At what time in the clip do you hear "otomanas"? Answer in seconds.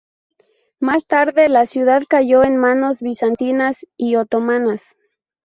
4.15-4.81